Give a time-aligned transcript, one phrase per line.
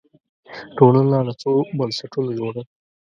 [0.77, 2.63] ټولنه له څو بنسټونو جوړه ده